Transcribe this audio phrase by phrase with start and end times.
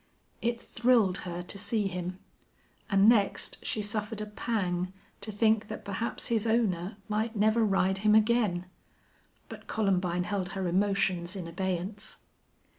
[0.41, 2.17] It thrilled her to see him.
[2.89, 7.99] And next, she suffered a pang to think that perhaps his owner might never ride
[7.99, 8.65] him again.
[9.47, 12.17] But Columbine held her emotions in abeyance.